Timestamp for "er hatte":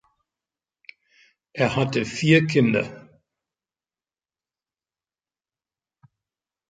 1.53-2.05